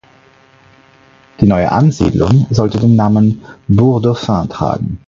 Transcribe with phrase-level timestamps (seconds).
[1.39, 4.99] Die neue Ansiedlung sollte den Namen Bourg Dauphin tragen.